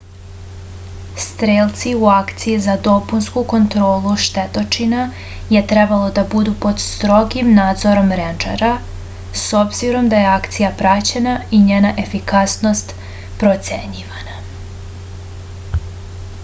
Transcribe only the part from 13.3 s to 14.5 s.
procenjivana